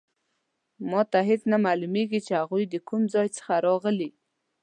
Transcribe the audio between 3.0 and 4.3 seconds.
ځای څخه راغلي